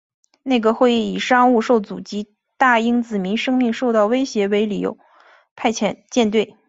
[0.41, 4.97] 内阁会议以商务受阻及大英子民生命受到威胁为理由
[5.55, 6.57] 派遣舰队。